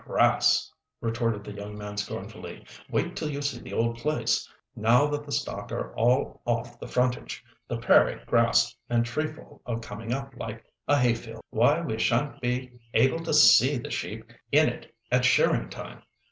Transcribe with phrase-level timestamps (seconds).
[0.07, 2.65] "Grass!" retorted the young man scornfully.
[2.89, 4.49] "Wait till you see the old place.
[4.75, 9.77] Now that the stock are all off the frontage, the prairie grass and trefoil are
[9.79, 11.43] coming up like a hayfield.
[11.51, 16.01] Why, we sha'n't be able to see the sheep in it at shearing time.